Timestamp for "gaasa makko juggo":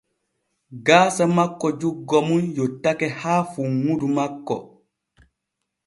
0.85-2.17